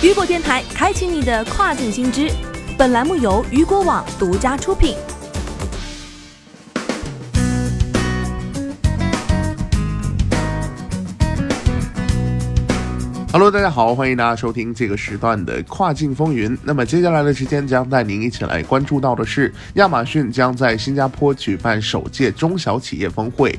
[0.00, 2.30] 雨果电台开启你的跨境新知。
[2.78, 4.94] 本栏目由雨果网独家出品。
[13.32, 16.56] Hello，大家好，欢迎大家收听这个时段的跨境风云。
[16.62, 23.58] 那么接下来的时间将带您一起来关注到的是，亚马逊将在新加坡举办首届中小企业峰会。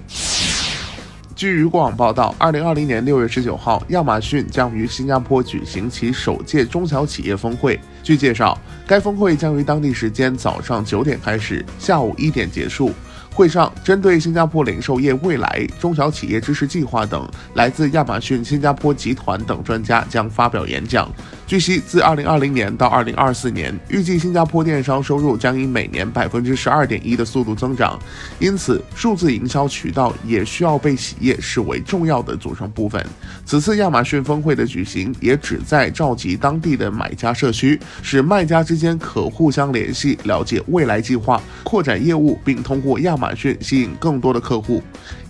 [1.39, 7.79] 据渔广报道，二零二零年六月十九号，亚马逊将于新加坡举行其首届中小企业峰会。
[8.03, 12.91] 据介绍，该峰会将于当地时间早上九点开始，下午一点结束。
[13.33, 21.09] 会上针对新加坡零售业未来、中小企业支持计划等，来自亚马逊新加坡集团等专家将发表演讲。
[21.47, 27.97] 据悉，自2020年到2024年，预计新加坡电商收入将以每年百分之十二点一的速度增长，
[28.39, 33.03] 因此数字营销渠道也需要被企业视为重要的组成部分。
[33.45, 44.81] 此次亚马逊峰会的举行，也旨在召集当地的买家社区，使卖家之间可互相联系，了解未来计划，扩展业务，并通过亚亚马逊吸引更多的客户。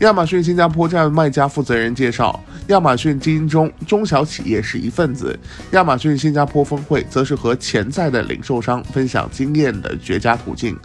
[0.02, 5.38] 亚马逊新加坡站卖家负责人介绍，亚马逊基因中中小企业是一份子，
[5.72, 6.20] 亚马逊。
[6.20, 10.78] 新加坡峰会则是和潜在的零售商分享经验的绝佳途径。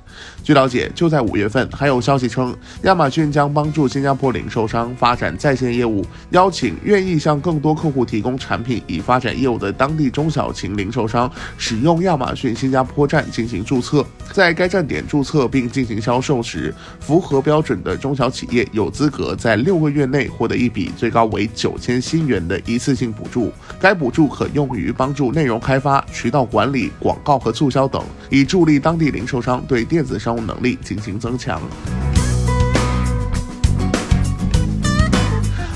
[0.44, 14.06] 据了解，就在五月份，还有消息称，亚马逊将帮助新加坡零售商发展在线业务，邀请愿意向更多客户提供产品以发展业务的当地中小型零售商使用亚马逊新加坡站进行注册。
[14.30, 23.52] 在该站点注册并进行销售时，符合标准的中小企业有资格在六个月内获得一笔最高为九千新元的一次性补助。
[23.80, 31.60] 该补助可用于帮助内容开发、渠道管理、广告和促销等，以助力当地零售商对电子商务能力进行增强。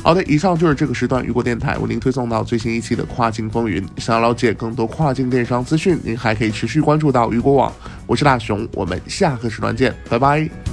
[0.03, 3.87] 好的，以上就是这个时段雨果电台为您推送到最新一期的跨境风云。
[3.99, 7.71] 想要了解更多跨境电商资讯，您还可以持续关注到雨果网。
[8.07, 10.68] 我是大熊，我们下个时段见，拜拜。